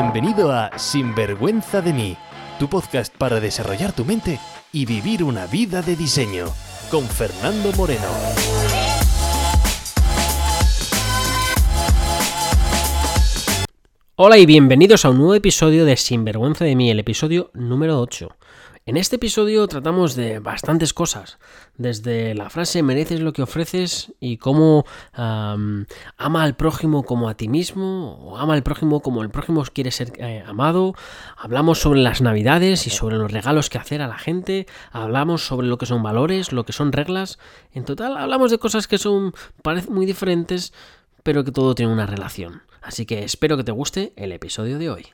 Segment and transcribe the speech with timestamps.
[0.00, 2.16] Bienvenido a Sinvergüenza de mí,
[2.60, 4.38] tu podcast para desarrollar tu mente
[4.72, 6.46] y vivir una vida de diseño,
[6.88, 8.06] con Fernando Moreno.
[14.14, 18.37] Hola y bienvenidos a un nuevo episodio de Sinvergüenza de mí, el episodio número 8.
[18.88, 21.36] En este episodio tratamos de bastantes cosas,
[21.76, 27.48] desde la frase mereces lo que ofreces y cómo ama al prójimo como a ti
[27.48, 30.94] mismo, o ama al prójimo como el prójimo quiere ser eh, amado,
[31.36, 35.66] hablamos sobre las navidades y sobre los regalos que hacer a la gente, hablamos sobre
[35.66, 37.38] lo que son valores, lo que son reglas,
[37.74, 40.72] en total hablamos de cosas que son parecen muy diferentes,
[41.22, 42.62] pero que todo tiene una relación.
[42.80, 45.06] Así que espero que te guste el episodio de hoy.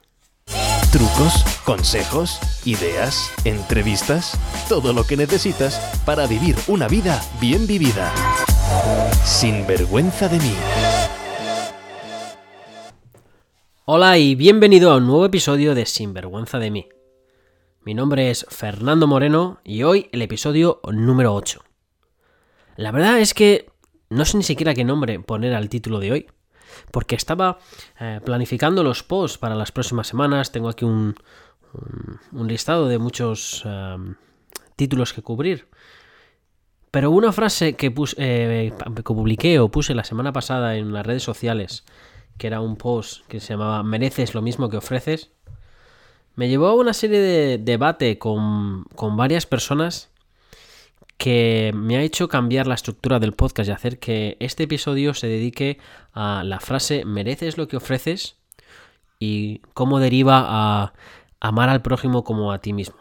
[0.95, 5.77] Trucos, consejos, ideas, entrevistas, todo lo que necesitas
[6.07, 8.15] para vivir una vida bien vivida.
[9.25, 10.55] Sin vergüenza de mí.
[13.87, 16.89] Hola y bienvenido a un nuevo episodio de Sinvergüenza de mí.
[17.81, 21.61] Mi nombre es Fernando Moreno y hoy el episodio número 8.
[22.77, 23.67] La verdad es que
[24.11, 26.27] no sé ni siquiera qué nombre poner al título de hoy
[26.91, 27.59] porque estaba
[28.01, 30.53] eh, planificando los posts para las próximas semanas.
[30.53, 31.15] Tengo aquí un,
[32.33, 34.15] un, listado de muchos em,
[34.77, 35.69] títulos que cubrir.
[36.91, 41.25] Pero una frase que, eh, que publiqué o puse la semana pasada en las redes
[41.25, 41.85] sociales,
[42.39, 45.33] que era un post que se llamaba Mereces lo mismo que ofreces,
[46.37, 50.14] me llevó a una serie de debate con, con varias personas
[51.17, 55.27] que me ha hecho cambiar la estructura del podcast y hacer que este episodio se
[55.27, 55.79] dedique
[56.13, 58.37] a la frase mereces lo que ofreces
[59.19, 60.93] y cómo deriva a
[61.41, 62.97] amar al prójimo como a ti mismo.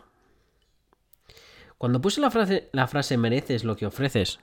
[1.77, 4.39] Cuando puse la frase, la frase mereces lo que ofreces,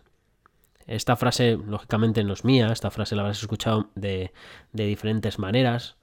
[0.91, 4.33] esta frase lógicamente no es mía, esta frase la habrás escuchado de,
[4.73, 5.97] diferentes maneras.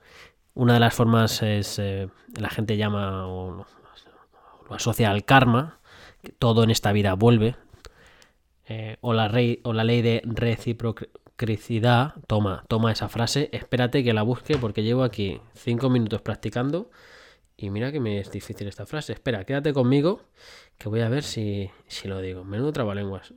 [0.53, 3.65] Una de las formas es, eh, la gente llama o
[4.69, 5.79] lo asocia al karma,
[6.39, 7.55] todo en esta vida vuelve.
[8.69, 9.31] Eh, o, la
[9.63, 15.03] o la ley de reciprocidad, toma, toma esa frase, espérate que la busque porque llevo
[15.03, 16.89] aquí cinco minutos practicando
[17.57, 19.13] y mira que me es difícil esta frase.
[19.13, 20.21] Espera, quédate conmigo
[20.77, 22.43] que voy a ver si, si lo digo.
[22.43, 23.33] Menudo trabalenguas.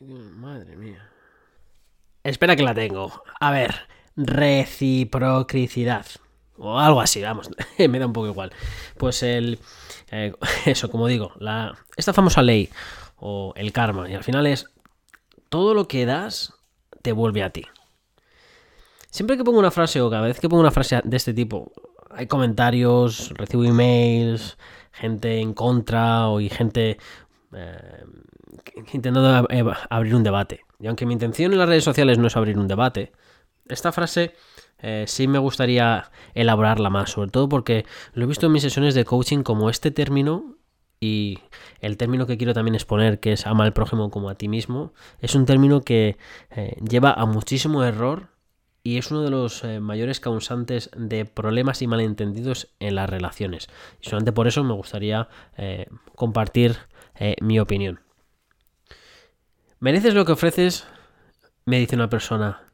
[0.00, 1.08] Madre mía.
[2.24, 3.22] Espera que la tengo.
[3.38, 3.74] A ver,
[4.16, 6.06] reciprocidad.
[6.56, 8.52] O algo así, vamos, me da un poco igual.
[8.96, 9.58] Pues el...
[10.10, 10.32] Eh,
[10.66, 12.70] eso, como digo, la, esta famosa ley
[13.16, 14.66] o el karma, y al final es
[15.48, 16.54] todo lo que das
[17.02, 17.66] te vuelve a ti.
[19.10, 21.72] Siempre que pongo una frase o cada vez que pongo una frase de este tipo,
[22.10, 24.58] hay comentarios, recibo emails,
[24.92, 26.98] gente en contra o y gente
[27.52, 28.04] eh,
[28.92, 29.46] intentando
[29.90, 30.62] abrir un debate.
[30.80, 33.12] Y aunque mi intención en las redes sociales no es abrir un debate,
[33.68, 34.34] esta frase
[34.78, 38.94] eh, sí me gustaría elaborarla más, sobre todo porque lo he visto en mis sesiones
[38.94, 40.56] de coaching como este término
[41.00, 41.38] y
[41.80, 44.92] el término que quiero también exponer, que es ama al prójimo como a ti mismo,
[45.20, 46.18] es un término que
[46.50, 48.28] eh, lleva a muchísimo error
[48.82, 53.68] y es uno de los eh, mayores causantes de problemas y malentendidos en las relaciones.
[54.02, 55.28] Y solamente por eso me gustaría
[56.14, 56.76] compartir
[57.40, 58.00] mi opinión.
[59.78, 60.86] ¿Mereces lo que ofreces?
[61.64, 62.73] Me dice una persona.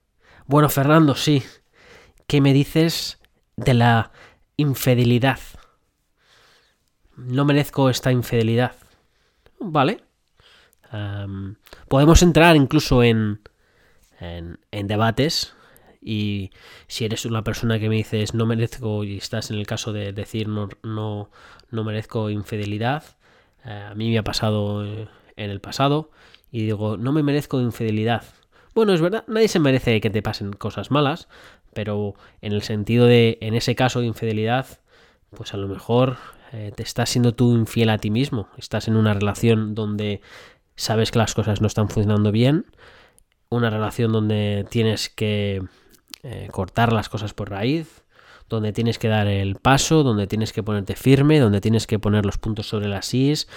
[0.50, 1.44] Bueno, Fernando, sí.
[2.27, 3.21] ¿Qué me dices
[3.55, 4.11] de la
[4.56, 5.38] infidelidad?
[7.16, 8.75] No merezco esta infidelidad.
[9.61, 10.03] Vale.
[11.87, 13.43] podemos entrar incluso en,
[14.19, 15.55] en, debates
[16.03, 16.50] y
[16.88, 20.12] si eres una persona que me dices no merezco y estás en el caso de
[20.12, 21.31] decir no, no,
[21.71, 23.05] no merezco infidelidad,
[23.65, 25.06] eh, a mí me ha pasado eh,
[25.37, 26.11] en el pasado
[26.50, 28.25] y digo no me merezco infidelidad.
[28.75, 31.28] Bueno, es verdad, nadie se merece que te pasen cosas malas,
[31.72, 34.66] pero en el sentido de, en ese caso de infidelidad,
[35.31, 36.16] pues a lo mejor
[36.53, 40.20] eh, te estás siendo tú infiel a ti mismo, estás en una relación donde
[40.76, 42.66] sabes que las cosas no están funcionando bien,
[43.49, 45.62] una relación donde tienes que
[46.23, 48.05] eh, cortar las cosas por raíz,
[48.50, 52.26] donde tienes que dar el paso, donde tienes que ponerte firme, donde tienes que poner
[52.26, 53.49] los puntos sobre las is,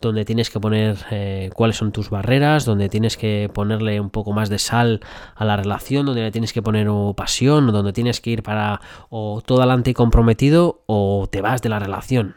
[0.00, 4.32] donde tienes que poner eh, cuáles son tus barreras, donde tienes que ponerle un poco
[4.32, 5.00] más de sal
[5.36, 8.80] a la relación, donde le tienes que poner o pasión, donde tienes que ir para
[9.08, 12.34] o todo adelante y comprometido o te vas de la relación.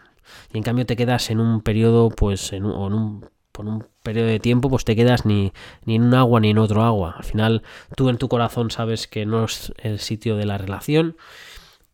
[0.54, 4.40] Y en cambio te quedas en un periodo, pues, en un, por un periodo de
[4.40, 5.52] tiempo, pues te quedas ni,
[5.86, 7.16] ni en un agua ni en otro agua.
[7.18, 7.64] Al final
[7.96, 11.16] tú en tu corazón sabes que no es el sitio de la relación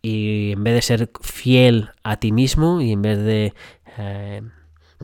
[0.02, 3.54] y en vez de ser fiel a ti mismo y en vez de
[3.98, 4.42] eh,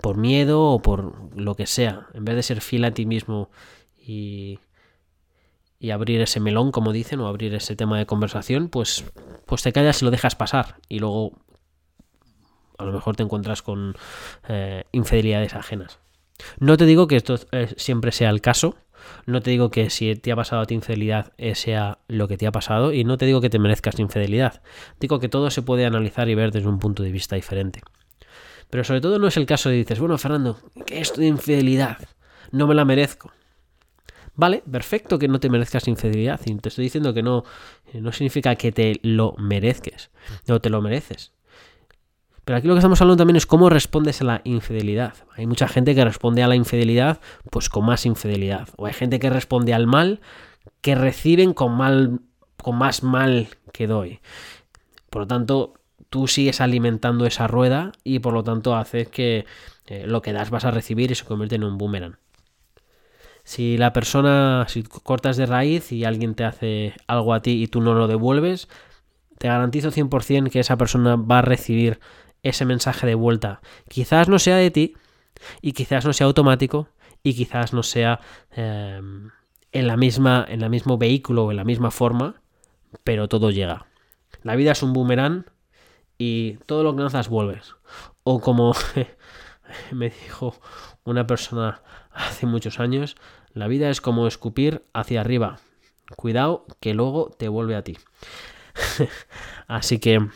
[0.02, 3.50] por miedo o por lo que sea, en vez de ser fiel a ti mismo
[3.98, 4.60] y
[5.80, 9.06] y abrir ese melón, como dicen, o abrir ese tema de conversación, pues,
[9.46, 10.78] pues te callas y lo dejas pasar.
[10.90, 11.34] Y luego
[12.78, 13.96] a lo mejor te encuentras con
[14.48, 16.00] eh, infidelidades ajenas.
[16.60, 18.76] No te digo que esto eh, siempre sea el caso,
[19.26, 22.38] no te digo que si te ha pasado a ti infidelidad eh, sea lo que
[22.38, 24.62] te ha pasado y no te digo que te merezcas infidelidad.
[25.00, 27.82] Digo que todo se puede analizar y ver desde un punto de vista diferente.
[28.70, 31.98] Pero sobre todo no es el caso de dices, bueno, Fernando, ¿qué es tu infidelidad?
[32.52, 33.32] No me la merezco.
[34.36, 36.42] Vale, perfecto que no te merezcas infidelidad.
[36.46, 37.44] Y te estoy diciendo que no,
[37.94, 40.12] no significa que te lo merezques.
[40.48, 41.32] No te lo mereces.
[42.46, 45.16] Pero aquí lo que estamos hablando también es cómo respondes a la infidelidad.
[45.36, 47.20] Hay mucha gente que responde a la infidelidad
[47.50, 48.70] pues con más infidelidad.
[48.78, 50.22] O hay gente que responde al mal
[50.82, 52.20] que reciben con, mal,
[52.62, 54.20] con más mal que doy.
[55.10, 55.74] Por lo tanto,
[56.12, 59.46] tú sigues alimentando esa rueda y por lo tanto haces que
[59.88, 62.18] eh, lo que das vas a recibir y se convierte en un boomerang.
[63.44, 67.68] Si la persona, si cortas de raíz y alguien te hace algo a ti y
[67.68, 68.68] tú no lo devuelves,
[69.38, 72.00] te garantizo 100% que esa persona va a recibir
[72.46, 73.60] ese mensaje de vuelta.
[73.90, 74.94] Quizás no sea de ti
[75.62, 76.88] y quizás no sea automático
[77.24, 78.20] y quizás no sea
[78.52, 79.32] em,
[79.72, 82.42] en la misma en el mismo vehículo o en la misma forma,
[83.04, 83.88] pero todo llega.
[84.44, 85.46] La vida es un boomerang
[86.20, 87.76] y todo lo que lanzas vuelves.
[88.24, 88.76] O como
[89.92, 90.56] me dijo
[91.04, 91.82] una persona
[92.12, 93.16] hace muchos años,
[93.54, 95.58] la vida es como escupir hacia arriba.
[96.16, 97.98] Cuidado que luego te vuelve a ti.
[99.68, 100.28] Así que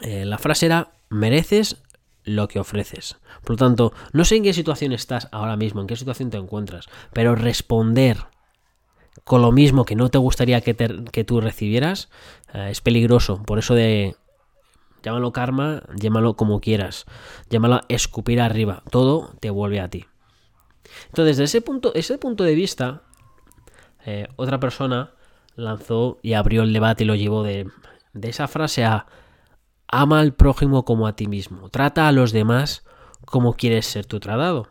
[0.00, 1.82] eh, la frase era mereces
[2.24, 3.16] lo que ofreces.
[3.42, 6.38] Por lo tanto, no sé en qué situación estás ahora mismo, en qué situación te
[6.38, 8.26] encuentras, pero responder
[9.24, 12.08] con lo mismo que no te gustaría que, tú recibieras
[12.54, 13.42] eh, es peligroso.
[13.42, 14.16] Por eso de
[15.02, 17.06] llámalo karma, llámalo como quieras,
[17.50, 20.06] llámalo escupir arriba, todo te vuelve a ti.
[21.06, 23.02] Entonces, desde ese punto, ese punto de vista,
[24.04, 25.12] eh, otra persona
[25.56, 27.68] lanzó y abrió el debate y lo llevó de,
[28.12, 29.06] de esa frase a
[29.94, 31.68] Ama al prójimo como a ti mismo.
[31.68, 32.82] Trata a los demás
[33.26, 34.68] como quieres ser tú tratado.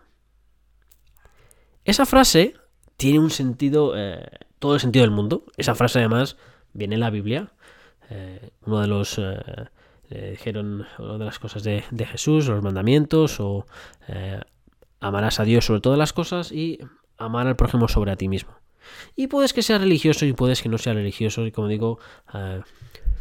[1.85, 2.55] Esa frase
[2.97, 4.25] tiene un sentido, eh,
[4.57, 5.45] todo el sentido del mundo.
[5.57, 6.37] Esa frase además
[6.73, 7.51] viene en la Biblia.
[8.09, 13.39] Eh, uno de los, eh, dijeron, una de las cosas de, de, Jesús, los mandamientos,
[13.39, 13.67] o
[14.99, 16.79] amarás a Dios sobre todas las cosas y
[17.19, 18.55] amar al prójimo sobre a ti mismo.
[19.15, 21.45] Y puedes que sea religioso y puedes que no sea religioso.
[21.45, 21.99] Y como digo,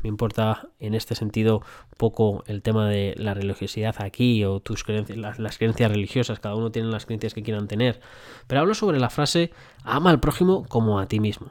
[0.03, 1.63] me importa en este sentido
[1.97, 6.71] poco el tema de la religiosidad aquí o tus creencias, las, creencias religiosas, cada uno
[6.71, 8.01] tiene las creencias que quieran tener.
[8.47, 9.53] Pero hablo sobre la frase
[9.85, 11.51] ama al prójimo como a ti mismo.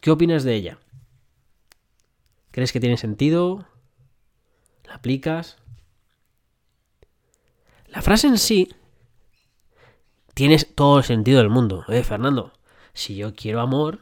[0.00, 0.78] ¿Qué opinas de ella?
[2.50, 3.66] ¿Crees que tiene sentido?
[4.84, 5.56] ¿La aplicas?
[7.88, 8.74] La frase en sí
[10.34, 11.84] tiene todo el sentido del mundo.
[11.88, 12.52] Eh, Fernando,
[12.92, 14.00] si yo quiero amor,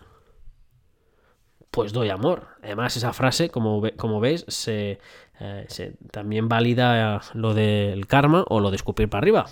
[1.72, 2.48] pues doy amor.
[2.62, 5.00] Además, esa frase, como, como veis, se,
[5.40, 9.46] eh, también valida lo del karma o lo de escupir para arriba.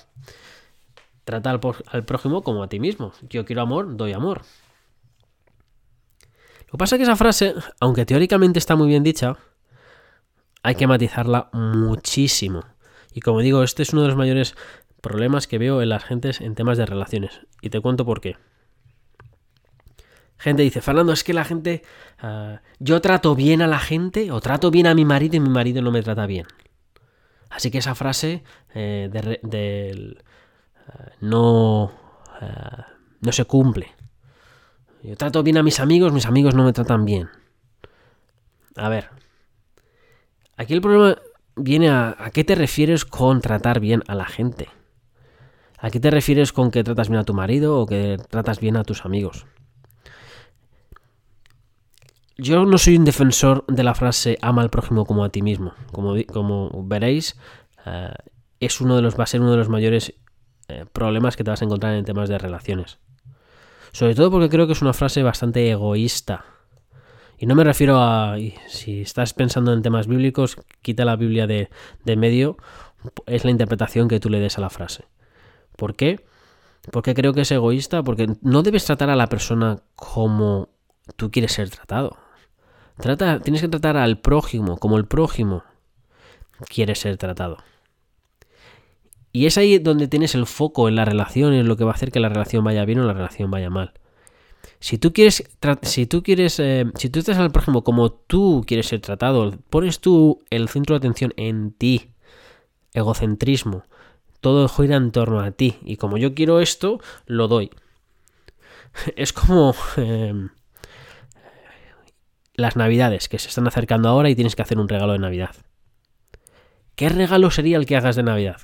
[1.25, 3.12] Trata al, al, prójimo como a ti mismo.
[3.28, 4.43] Yo quiero amor, doy amor.
[6.67, 9.38] Lo que pasa es que esa frase, aunque teóricamente está muy bien dicha,
[10.62, 12.64] hay que matizarla muchísimo.
[13.14, 14.55] Y como digo, este es uno de los mayores
[15.00, 17.40] problemas que veo en las gentes en temas de relaciones.
[17.62, 18.37] Y te cuento por qué.
[20.41, 21.82] Gente dice, Fernando, es que la gente,
[22.19, 25.51] ah, yo trato bien a la gente o trato bien a mi marido y mi
[25.51, 26.47] marido no me trata bien.
[27.51, 28.43] Así que esa frase
[28.75, 30.17] eh, de,
[30.89, 31.93] ah, no,
[32.41, 32.87] ah,
[33.20, 33.94] no se cumple.
[35.03, 37.29] Yo trato bien a mis amigos, mis amigos no me tratan bien.
[38.77, 39.11] A ver,
[40.56, 41.19] aquí el problema
[41.55, 44.70] viene a, a qué te refieres con tratar bien a la gente.
[45.77, 48.79] ¿A qué te refieres con que tratas bien a tu marido o que tratas bien
[48.79, 49.44] a tus amigos?
[52.43, 55.75] Yo no soy un defensor de la frase ama al prójimo como a ti mismo.
[55.93, 57.37] Como, veréis,
[57.85, 58.15] eh,
[58.61, 60.15] es uno de los, va a ser uno de los mayores
[60.69, 62.99] eh, problemas que te vas a encontrar en temas de relaciones.
[63.93, 66.47] Sobre todo porque creo que es una frase bastante egoísta.
[67.37, 68.37] Y no me refiero a.
[68.69, 71.69] Si estás pensando en temas bíblicos, quita la Biblia de,
[72.06, 72.56] de medio.
[73.27, 75.05] Es la interpretación que tú le des a la frase.
[75.77, 76.25] ¿Por qué?
[76.91, 78.03] Porque creo que es egoísta.
[78.03, 80.70] Porque no debes tratar a la persona como
[81.17, 82.30] tú quieres ser tratado
[83.01, 85.65] tienes que tratar al prójimo como el prójimo
[86.69, 87.59] quiere ser tratado.
[89.33, 91.95] Y es ahí donde tienes el foco en la relación, en lo que va a
[91.95, 93.93] hacer que la relación vaya bien o la relación vaya mal.
[94.81, 95.45] Si tú quieres,
[95.83, 100.01] si tú quieres, eh, si tú estás al prójimo como tú quieres ser tratado, pones
[100.01, 102.11] tú el centro de atención en ti,
[102.93, 103.85] egocentrismo,
[104.41, 107.71] todo gira en torno a ti y como yo quiero esto, lo doy.
[109.17, 110.51] es como em,
[112.60, 115.55] las navidades que se están acercando ahora y tienes que hacer un regalo de Navidad.
[116.94, 118.60] ¿Qué regalo sería el que hagas de Navidad?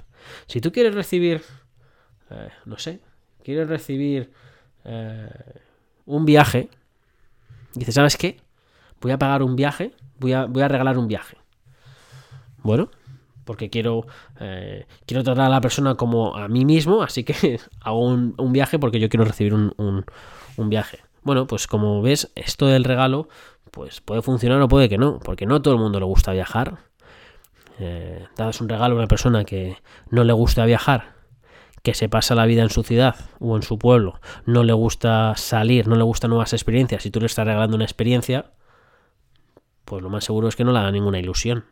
[0.47, 1.43] Si tú quieres recibir,
[2.31, 3.01] eh, no sé,
[3.43, 4.33] quieres recibir
[4.85, 5.31] eh,
[6.05, 6.69] un viaje,
[7.75, 8.41] dices, ¿sabes qué?
[9.01, 11.37] Voy a pagar un viaje, voy a, voy a regalar un viaje.
[12.63, 12.91] Bueno,
[13.45, 14.07] porque quiero,
[14.41, 18.79] eh, quiero tratar a la persona como a mí mismo, así que hago un, viaje
[18.79, 20.99] porque yo quiero recibir un, un, viaje.
[21.23, 23.29] Bueno, pues como ves, esto del regalo,
[23.71, 26.33] pues puede funcionar o puede que no, porque no a todo el mundo le gusta
[26.33, 26.79] viajar.
[27.79, 29.77] Eh, das un regalo a una persona que
[30.11, 31.15] no le gusta viajar,
[31.83, 35.35] que se pasa la vida en su ciudad o en su pueblo, no le gusta
[35.37, 38.53] salir, no le gustan nuevas experiencias, y tú le estás regalando una experiencia,
[39.85, 41.67] pues lo más seguro es que no le haga ninguna ilusión.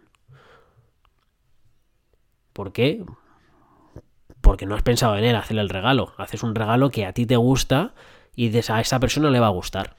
[2.53, 3.05] ¿Por qué?
[4.41, 6.15] Porque no has pensado en él hacerle el regalo.
[6.17, 7.95] Haces un regalo que a ti te gusta
[8.37, 9.97] y a esa persona le va a gustar.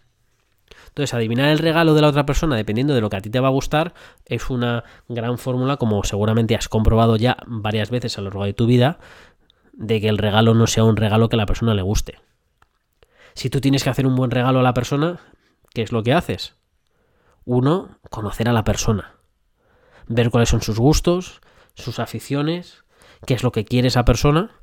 [0.95, 3.41] Entonces, adivinar el regalo de la otra persona dependiendo de lo que a ti te
[3.41, 3.93] va a gustar
[4.27, 8.53] es una gran fórmula, como seguramente has comprobado ya varias veces a lo largo de
[8.53, 8.97] tu vida,
[9.73, 12.21] de que el regalo no sea un regalo que a la persona le guste.
[13.33, 15.19] Si tú tienes que hacer un buen regalo a la persona,
[15.73, 16.55] ¿qué es lo que haces?
[17.43, 19.15] Uno, conocer a la persona.
[20.07, 21.41] Ver cuáles son sus gustos,
[21.73, 22.85] sus aficiones,
[23.27, 24.61] qué es lo que quiere esa persona.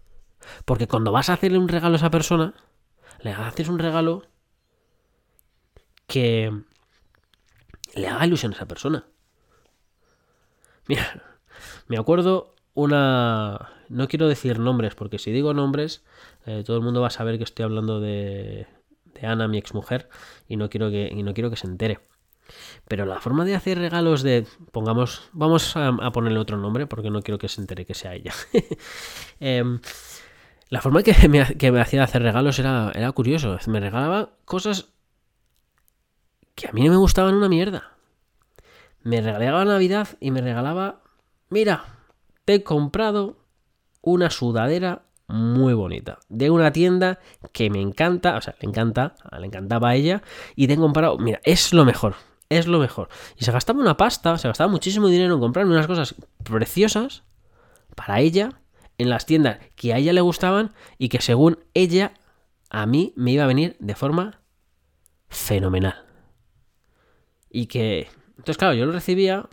[0.64, 2.54] Porque cuando vas a hacerle un regalo a esa persona,
[3.20, 4.31] le haces un regalo
[6.12, 6.52] que
[7.94, 9.06] le haga ilusión a esa persona.
[10.86, 11.22] Mira,
[11.88, 13.70] me acuerdo una...
[13.88, 16.04] No quiero decir nombres, porque si digo nombres,
[16.44, 18.66] eh, todo el mundo va a saber que estoy hablando de,
[19.14, 20.10] de Ana, mi exmujer,
[20.48, 22.00] y no quiero que, y no quiero que se entere.
[22.88, 27.22] Pero la forma de hacer regalos de, pongamos, vamos a, ponerle otro nombre porque no
[27.22, 28.34] quiero que se entere que sea ella.
[29.40, 29.80] Em,
[30.68, 33.58] la forma que me, que me hacía hacer regalos era, era curioso.
[33.66, 34.92] Me regalaba cosas
[36.54, 37.92] que a mí no me gustaban una mierda.
[39.02, 41.02] Me regalaba Navidad y me regalaba,
[41.48, 41.84] mira,
[42.44, 43.38] te he comprado
[44.00, 46.18] una sudadera muy bonita.
[46.28, 47.18] De una tienda
[47.52, 50.22] que me encanta, o sea, le encanta, le encantaba a ella.
[50.54, 52.14] Y te he comprado, mira, es lo mejor
[52.58, 53.08] es lo mejor.
[53.36, 57.22] Y se gastaba una pasta, se gastaba muchísimo dinero en comprarme unas cosas preciosas
[57.94, 58.60] para ella
[58.98, 62.14] en las tiendas que a ella le gustaban y que según ella
[62.70, 64.40] a mí me iba a venir de forma
[65.28, 66.11] fenomenal.
[67.52, 68.08] Y que...
[68.30, 69.46] Entonces, claro, yo lo recibía,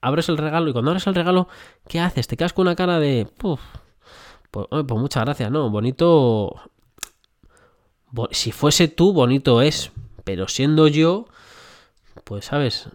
[0.00, 1.48] abres el regalo y cuando abres el regalo,
[1.88, 2.26] ¿qué haces?
[2.26, 3.28] Te quedas con una cara de...
[3.38, 3.60] pues,
[4.50, 5.70] pues muchas gracias, ¿no?
[5.70, 6.60] Bonito...
[8.30, 9.92] Si fuese tú, bonito es.
[10.24, 11.26] Pero siendo yo,
[12.24, 12.88] pues sabes,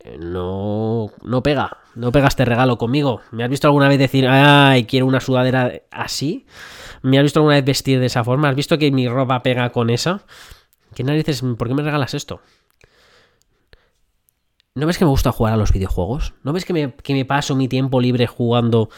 [0.00, 3.20] eh, no, no pega, no pega este regalo conmigo.
[3.32, 6.46] ¿Me has visto alguna vez decir, ay, quiero una sudadera así?
[7.02, 8.48] ¿Me has visto alguna vez vestir de esa forma?
[8.48, 10.22] ¿Has visto que mi ropa pega con esa?
[10.94, 11.42] ¿Qué narices?
[11.42, 12.40] ¿Por qué me regalas esto?
[14.76, 16.34] ¿No ves que me gusta jugar a los videojuegos?
[16.42, 18.90] ¿No ves que me, que me paso mi tiempo libre jugando,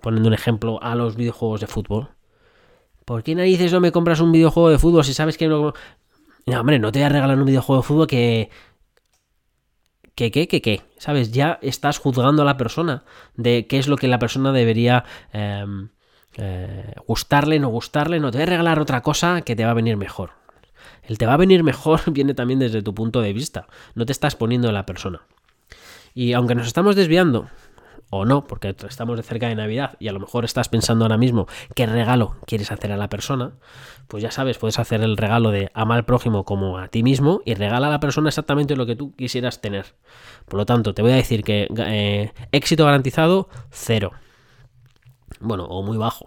[0.00, 2.10] poniendo un ejemplo, a los videojuegos de fútbol?
[3.04, 5.72] ¿Por qué narices no me compras un videojuego de fútbol si sabes que no...
[6.46, 8.50] No, hombre, no te voy a regalar un videojuego de fútbol que,
[10.14, 11.32] que qué, que qué, ¿sabes?
[11.32, 13.04] Ya estás juzgando a la persona
[13.34, 15.90] de qué es lo que la persona debería em,
[16.36, 19.74] eh, gustarle, no gustarle, no te voy a regalar otra cosa que te va a
[19.74, 20.45] venir mejor.
[21.06, 24.12] El te va a venir mejor viene también desde tu punto de vista, no te
[24.12, 25.22] estás poniendo en la persona.
[26.14, 27.48] Y aunque nos estamos desviando
[28.10, 31.18] o no, porque estamos de cerca de Navidad y a lo mejor estás pensando ahora
[31.18, 33.52] mismo qué regalo quieres hacer a la persona,
[34.06, 37.42] pues ya sabes, puedes hacer el regalo de ama al prójimo como a ti mismo
[37.44, 39.86] y regala a la persona exactamente lo que tú quisieras tener.
[40.46, 44.12] Por lo tanto, te voy a decir que eh, éxito garantizado, cero.
[45.40, 46.26] Bueno, o muy bajo.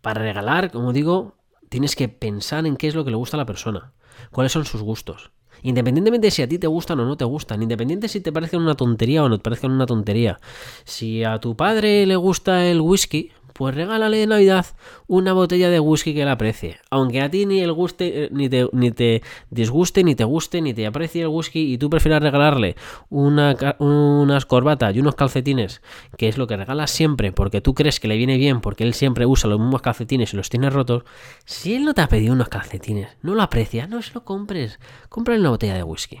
[0.00, 1.37] Para regalar, como digo,
[1.68, 3.92] tienes que pensar en qué es lo que le gusta a la persona,
[4.30, 5.30] cuáles son sus gustos.
[5.62, 8.60] Independientemente de si a ti te gustan o no te gustan, independientemente si te parecen
[8.60, 10.40] una tontería o no te parecen una tontería.
[10.84, 14.66] Si a tu padre le gusta el whisky, pues regálale de Navidad
[15.08, 16.78] una botella de whisky que le aprecie.
[16.90, 20.62] Aunque a ti ni el guste, eh, ni te, ni te disguste, ni te guste,
[20.62, 22.76] ni te aprecie el whisky y tú prefieras regalarle
[23.10, 25.82] una, unas corbatas y unos calcetines,
[26.16, 28.94] que es lo que regalas siempre porque tú crees que le viene bien, porque él
[28.94, 31.02] siempre usa los mismos calcetines y los tiene rotos,
[31.44, 34.78] si él no te ha pedido unos calcetines, no lo aprecia, no se lo compres,
[35.08, 36.20] cómprale una botella de whisky.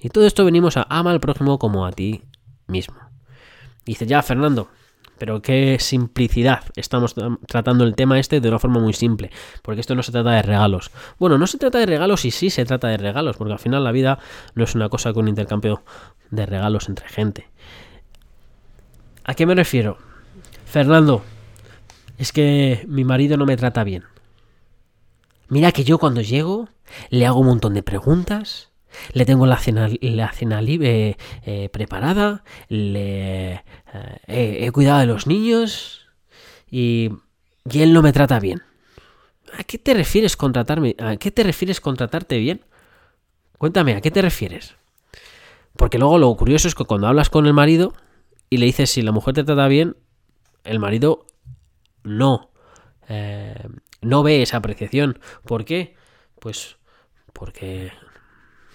[0.00, 2.22] Y todo esto venimos a ama al prójimo como a ti
[2.66, 2.96] mismo.
[3.84, 4.68] dice, ya, Fernando,
[5.18, 6.64] pero qué simplicidad.
[6.76, 7.14] Estamos
[7.46, 9.30] tratando el tema este de una forma muy simple.
[9.62, 10.90] Porque esto no se trata de regalos.
[11.18, 13.36] Bueno, no se trata de regalos y sí se trata de regalos.
[13.36, 14.18] Porque al final la vida
[14.54, 15.82] no es una cosa con un intercambio
[16.30, 17.48] de regalos entre gente.
[19.24, 19.98] ¿A qué me refiero?
[20.66, 21.22] Fernando,
[22.18, 24.04] es que mi marido no me trata bien.
[25.48, 26.68] Mira que yo cuando llego
[27.10, 28.70] le hago un montón de preguntas,
[29.12, 33.64] le tengo la cena, la cena libre eh, preparada, le
[34.26, 36.06] eh, he cuidado de los niños
[36.70, 37.10] y,
[37.70, 38.62] y él no me trata bien.
[39.58, 40.94] ¿A qué te refieres con tratarme?
[40.98, 42.64] ¿A qué te refieres con tratarte bien?
[43.56, 44.76] Cuéntame, ¿a qué te refieres?
[45.76, 47.94] Porque luego lo curioso es que cuando hablas con el marido
[48.50, 49.96] y le dices si la mujer te trata bien,
[50.64, 51.26] el marido
[52.02, 52.50] no,
[53.08, 53.68] eh,
[54.00, 55.18] no ve esa apreciación.
[55.44, 55.96] ¿Por qué?
[56.40, 56.76] Pues
[57.32, 57.92] porque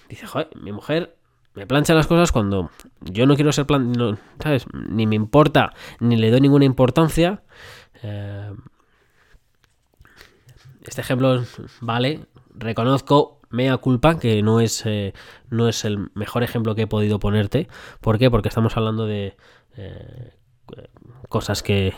[0.08, 1.16] dice, joder, mi mujer
[1.54, 4.66] me plancha las cosas cuando yo no quiero ser plan, ¿sabes?
[4.72, 7.42] Ni me importa, ni le doy ninguna importancia.
[8.02, 8.52] Eh,
[10.82, 11.42] este ejemplo
[11.80, 15.14] vale, reconozco mea culpa, que no es, eh,
[15.48, 17.68] no es el mejor ejemplo que he podido ponerte.
[18.00, 18.30] ¿Por qué?
[18.30, 19.36] Porque estamos hablando de
[19.76, 20.32] eh,
[21.28, 21.94] cosas que,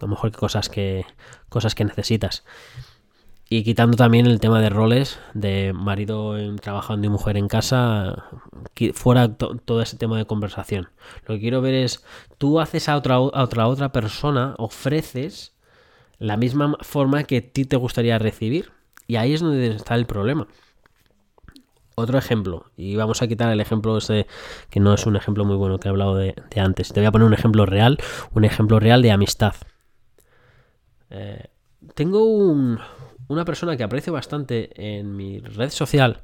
[0.00, 1.04] a lo mejor que cosas que,
[1.48, 2.44] cosas que necesitas.
[3.52, 8.24] Y quitando también el tema de roles, de marido trabajando y mujer en casa,
[8.94, 10.88] fuera todo ese tema de conversación.
[11.26, 12.04] Lo que quiero ver es,
[12.38, 15.56] tú haces a otra, a otra, otra persona, ofreces
[16.20, 18.70] la misma forma que a ti te gustaría recibir.
[19.08, 20.46] Y ahí es donde está el problema.
[21.96, 24.26] Otro ejemplo, y vamos a quitar el ejemplo ese
[24.70, 26.92] que no es un ejemplo muy bueno que he hablado de, antes.
[26.92, 27.98] Te voy a poner un ejemplo real,
[28.32, 29.54] un ejemplo real de amistad.
[31.10, 31.44] Eh,
[31.94, 32.24] tengo
[33.28, 36.22] una persona que aprecio bastante en mi red social,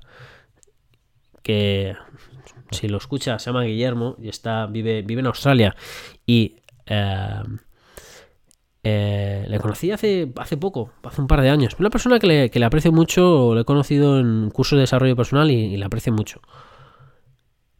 [1.43, 1.95] que
[2.71, 5.77] si lo escucha se llama Guillermo y está vive, vive en Australia
[6.27, 7.43] y eh,
[8.83, 11.75] eh, le conocí hace, hace poco, hace un par de años.
[11.79, 15.55] Una persona que le, aprecio mucho, lo he conocido en cursos de desarrollo personal y,
[15.55, 16.41] y, le aprecio mucho.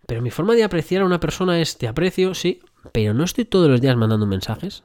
[0.09, 2.61] Pero mi forma de apreciar a una persona es, te aprecio, sí,
[2.93, 4.83] pero no estoy todos los días mandando mensajes.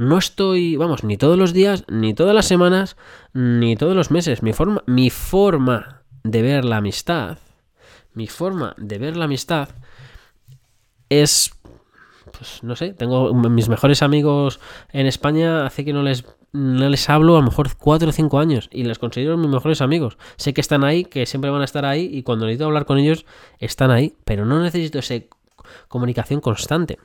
[0.00, 2.96] No estoy, vamos, ni todos los días, ni todas las semanas,
[3.34, 4.42] ni todos los meses.
[4.42, 7.36] Mi forma, mi forma de ver la amistad,
[8.14, 9.68] mi forma de ver la amistad
[11.10, 11.52] es
[12.32, 14.58] pues no sé, tengo mis mejores amigos
[14.90, 18.38] en España, hace que no les, no les hablo a lo mejor 4 o 5
[18.38, 20.16] años y les considero mis mejores amigos.
[20.36, 22.96] Sé que están ahí, que siempre van a estar ahí y cuando necesito hablar con
[22.96, 23.26] ellos
[23.58, 25.16] están ahí, pero no necesito esa
[25.88, 26.98] comunicación constante.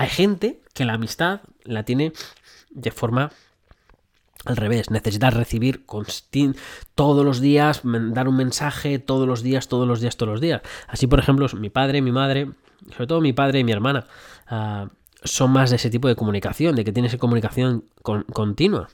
[0.00, 2.12] Hay gente que la amistad la tiene
[2.70, 3.32] de forma
[4.44, 5.84] al revés, necesitas recibir
[6.94, 10.62] todos los días, dar un mensaje todos los días, todos los días, todos los días.
[10.86, 12.52] Así, por ejemplo, mi padre, mi madre
[12.92, 14.06] sobre todo mi padre y mi hermana,
[14.46, 14.88] ah,
[15.24, 18.88] son más de ese tipo de comunicación, de que tienes comunicación continua.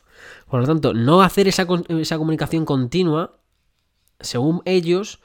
[0.48, 3.38] Por lo tanto, no hacer esa, esa, comunicación continua,
[4.20, 5.20] según ellos,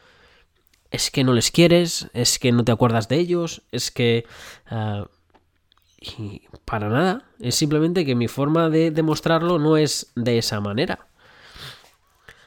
[0.92, 4.26] es que no les quieres, es que no te acuerdas de ellos, es que...
[4.68, 5.08] Ah,
[6.00, 11.08] y para nada, es simplemente que mi forma de demostrarlo no es de esa manera.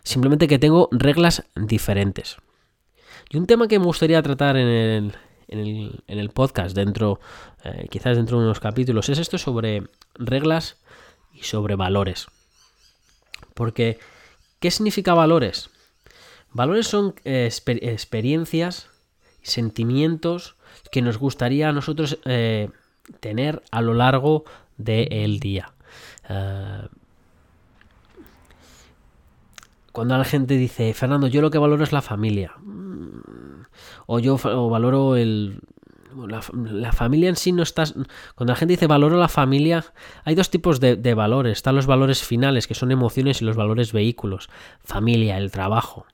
[0.02, 2.38] Simplemente que tengo reglas diferentes.
[3.28, 7.20] Y un tema que me gustaría tratar en el, en el, podcast, dentro,
[7.64, 9.84] eh, quizás dentro de unos capítulos, es esto sobre
[10.14, 10.82] reglas
[11.32, 12.26] y sobre valores.
[13.54, 13.98] Porque,
[14.60, 15.70] ¿qué significa valores?
[16.52, 18.88] Valores son eh, experiencias,
[19.42, 20.56] sentimientos
[20.90, 22.70] que nos gustaría a nosotros eh,
[23.20, 24.44] tener a lo largo
[24.76, 25.72] del día.
[29.92, 32.54] cuando la gente dice, Fernando, yo lo que valoro es la familia
[34.06, 34.36] o yo
[34.68, 35.60] valoro el...
[36.28, 37.84] La, familia en sí no está...
[38.34, 39.86] Cuando la gente dice valoro la familia,
[40.24, 41.56] hay dos tipos de, valores.
[41.56, 44.50] Están los valores finales, que son emociones, y los valores vehículos.
[44.84, 46.04] Familia, el trabajo.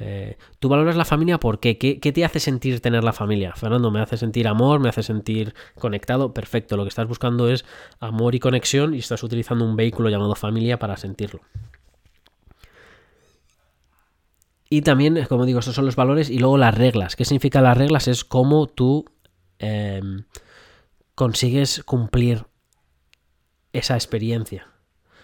[0.00, 1.76] Eh, tú valoras la familia ¿por qué?
[1.76, 1.96] qué?
[1.98, 3.54] te hace sentir tener la familia?
[3.56, 6.32] Fernando, me hace sentir amor, me hace sentir conectado.
[6.32, 7.64] Perfecto, lo que estás buscando es
[8.00, 11.40] amor y conexión y estás utilizando un vehículo llamado familia para sentirlo.
[14.70, 17.16] Y también, como digo, esos son los valores y luego las reglas.
[17.16, 18.06] ¿Qué significan las reglas?
[18.06, 19.06] Es cómo tú
[19.58, 20.24] em,
[21.14, 22.44] consigues cumplir
[23.72, 24.68] esa experiencia.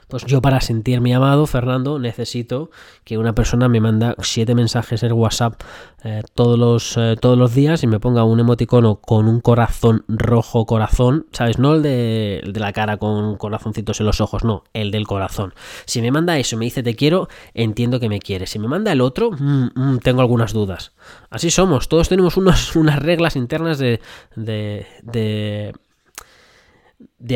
[0.09, 2.71] Pues yo para sentirme amado, Fernando, necesito
[3.05, 5.61] que una persona me manda siete mensajes en WhatsApp
[6.05, 10.05] eh, todos, los, eh, todos los días y me ponga un emoticono con un corazón
[10.09, 11.59] rojo corazón, ¿sabes?
[11.59, 15.55] No el de, la cara con corazoncitos en los ojos, no, el del corazón.
[15.87, 18.47] Si me manda eso me dice te quiero, entiendo que me quiere.
[18.47, 20.93] Si me manda el otro, mm, mm, tengo algunas dudas.
[21.31, 22.37] Así somos, todos tenemos
[22.77, 24.01] unas reglas internas de,
[24.37, 25.73] de de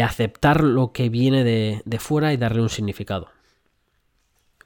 [0.03, 3.29] aceptar lo que viene de, fuera y darle un significado.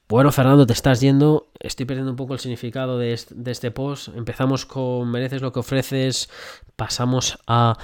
[0.09, 1.49] Bueno, Fernando, te estás yendo.
[1.59, 4.09] Estoy perdiendo un poco el significado de este, post.
[4.15, 6.29] Empezamos con mereces lo que ofreces.
[6.77, 7.79] Pasamos a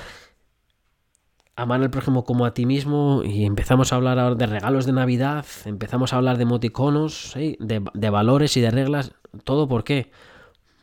[1.58, 4.92] amar al prójimo como a ti mismo y empezamos a hablar ahora de regalos de
[4.92, 10.12] Navidad, empezamos a hablar de emoticonos, de, de, valores y de reglas, todo por qué?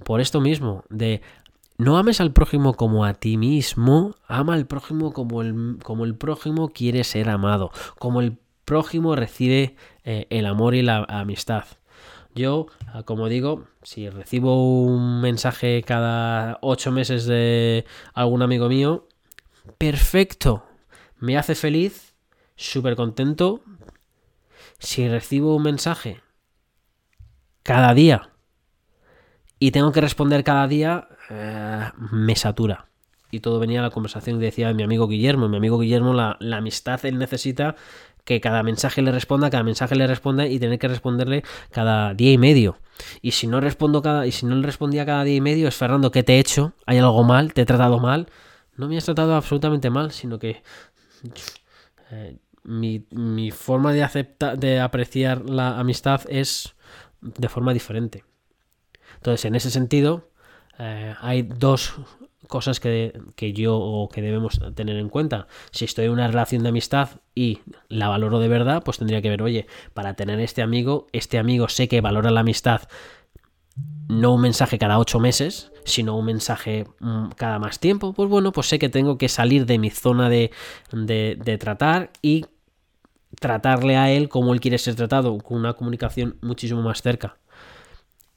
[0.03, 1.21] Por esto mismo, de
[1.77, 6.15] no ames al prójimo como a ti mismo, ama al prójimo como el, como el
[6.15, 11.65] prójimo quiere ser amado, como el prójimo recibe eh, el amor y la amistad.
[12.33, 19.07] Yo, ah, como digo, si recibo un mensaje cada ocho meses de algún amigo mío,
[19.77, 20.65] perfecto,
[21.17, 22.13] me hace feliz,
[22.55, 23.61] súper contento.
[24.79, 26.21] Si recibo un mensaje
[27.63, 28.34] cada día
[29.59, 32.87] y tengo que responder cada día, eh, me satura.
[33.31, 35.49] Y todo venía a la conversación que decía mi amigo Guillermo.
[35.49, 37.75] Mi amigo Guillermo, la, amistad, él necesita
[38.23, 42.31] que cada mensaje le responda, cada mensaje le responda y tener que responderle cada día
[42.31, 42.77] y medio.
[43.21, 45.75] Y si no respondo cada, y si no le respondía cada día y medio, es
[45.75, 46.73] Fernando, ¿qué te he hecho?
[46.85, 47.53] ¿Hay algo mal?
[47.53, 48.27] ¿Te he tratado mal?
[48.77, 50.63] No me has tratado absolutamente mal, sino que
[52.11, 56.75] eh, mi, forma de aceptar, de apreciar la amistad es
[57.21, 58.23] de forma diferente.
[59.25, 60.29] Entonces, en ese sentido,
[60.77, 61.95] eh, hay dos
[62.47, 65.47] cosas que, que, yo o que debemos tener en cuenta.
[65.71, 69.31] Si estoy en una relación de amistad y la valoro de verdad, pues tendría que
[69.31, 72.81] ver, oye, para tener este amigo, este amigo sé que valora la amistad
[74.07, 78.51] no un mensaje cada ocho meses, sino un mensaje mm, cada más tiempo, pues bueno,
[78.51, 80.51] pues sé que tengo que salir de mi zona de,
[80.91, 82.45] de, tratar y
[83.39, 87.37] tratarle a él como él quiere ser tratado, con una comunicación muchísimo más cerca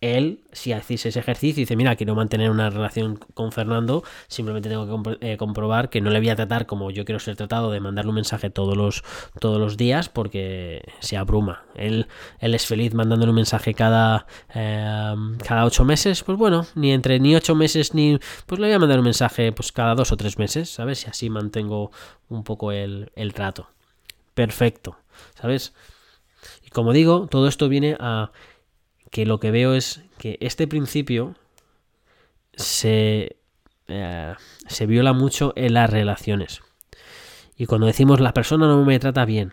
[0.01, 5.03] él, si hacéis ese ejercicio dice, mira, quiero mantener una relación con Fernando, simplemente tengo
[5.03, 7.81] que eh, comprobar que no le voy a tratar como yo quiero ser tratado, de
[7.81, 9.03] mandarle un mensaje todos los,
[9.41, 11.65] todos los días, porque se abruma.
[11.75, 12.07] Él,
[12.39, 17.19] él es feliz mandándole un mensaje cada, em, cada ocho meses, pues bueno, ni entre
[17.19, 18.19] ni ocho meses ni...
[18.47, 21.05] Pues le voy a mandar un mensaje pues cada dos o tres meses, ¿sabes?
[21.07, 21.91] Y así mantengo
[22.29, 23.69] un poco el, el trato.
[24.35, 24.97] Perfecto,
[25.35, 25.75] ¿sabes?
[26.65, 28.31] Y como digo, todo esto viene a
[29.11, 31.35] que lo que veo es que este principio
[32.55, 33.37] se,
[33.89, 34.35] eh,
[34.67, 36.61] se viola mucho en las relaciones.
[37.57, 39.53] Y cuando decimos la persona no me trata bien,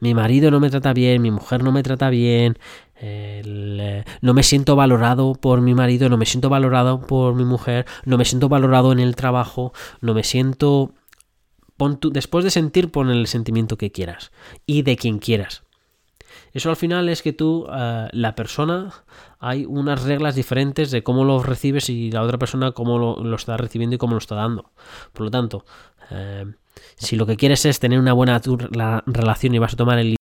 [0.00, 2.58] mi marido no me trata bien, mi mujer no me trata bien,
[2.96, 7.86] eh, no me siento valorado por mi marido, no me siento valorado por mi mujer,
[8.04, 10.94] no me siento valorado en el trabajo, no me siento...
[12.12, 14.32] después de sentir, pon el sentimiento que quieras
[14.66, 15.65] y de quien quieras.
[16.56, 18.90] Eso al final es que tú, eh, la persona,
[19.38, 23.58] hay unas reglas diferentes de cómo lo recibes y la otra persona cómo lo, está
[23.58, 24.72] recibiendo y cómo lo está dando.
[25.12, 25.66] Por lo tanto,
[26.10, 26.46] eh,
[26.96, 28.40] si lo que quieres es tener una buena
[29.04, 30.16] relación y vas a tomar el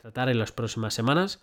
[0.00, 1.40] tratar en las próximas semanas,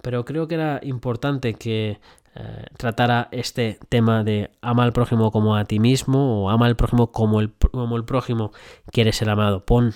[0.00, 2.00] pero creo que era importante que
[2.34, 6.76] eh, tratara este tema de ama al prójimo como a ti mismo o ama al
[6.76, 8.52] prójimo como el, como el prójimo
[8.90, 9.66] quiere ser amado.
[9.66, 9.92] Pon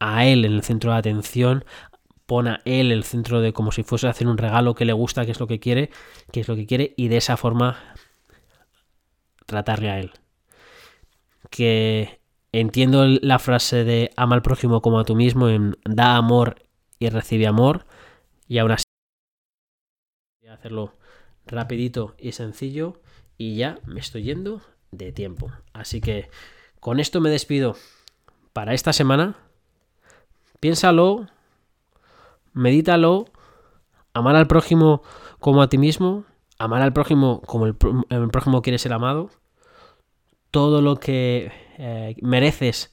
[0.00, 1.64] a él en el centro de atención,
[2.30, 4.92] pone a él el centro de como si fuese a hacer un regalo que le
[4.92, 5.90] gusta, que es lo que quiere,
[6.30, 7.76] que es lo que quiere, y de esa forma
[9.46, 10.12] tratarle a él.
[11.50, 12.20] Que
[12.52, 16.62] entiendo la frase de ama al prójimo como a tú mismo, en da amor
[17.00, 17.84] y recibe amor,
[18.46, 18.84] y aún así
[20.40, 20.94] voy a hacerlo
[21.46, 23.02] rapidito y sencillo,
[23.38, 24.62] y ya me estoy yendo
[24.92, 25.50] de tiempo.
[25.72, 26.30] Así que
[26.78, 27.74] con esto me despido
[28.52, 29.34] para esta semana.
[30.60, 31.26] Piénsalo,
[32.52, 33.26] medítalo,
[34.14, 35.02] amar al prójimo
[35.38, 36.24] como a ti mismo,
[36.58, 39.30] amar al prójimo como el, prójimo quiere ser amado,
[40.50, 42.92] todo lo que eh, mereces,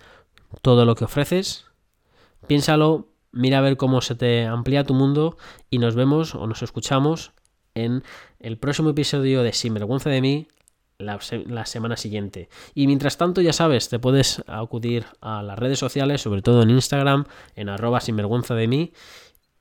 [0.62, 1.66] todo lo que ofreces,
[2.48, 5.38] piénsalo, mira a ver cómo se te amplía tu mundo
[5.70, 7.34] y nos vemos o nos escuchamos
[7.76, 8.04] en
[8.40, 10.48] el próximo episodio de Sinvergüenza de mí
[10.98, 12.50] la, la, semana siguiente.
[12.74, 16.72] Y mientras tanto, ya sabes, te puedes acudir a las redes sociales, sobre todo en
[16.72, 18.94] Instagram, en arroba sinvergüenza de mí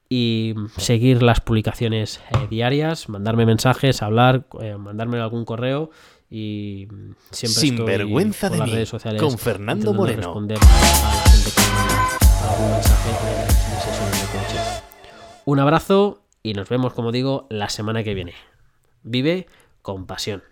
[0.08, 5.90] y seguir las publicaciones eh, diarias, mandarme mensajes, hablar, eh, mandarme algún correo
[6.30, 6.88] y
[7.30, 10.22] siempre Sin estoy vergüenza de las mí, redes sociales con Fernando Moreno.
[10.22, 14.82] responder a la gente que me manda algún mensaje de coche.
[15.44, 18.34] Un abrazo y nos vemos, como digo, la semana que viene.
[19.02, 19.46] Vive
[19.82, 20.42] con pasión.